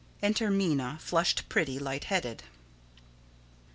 [0.23, 2.41] Enter Minna, flushed, pretty, light headed.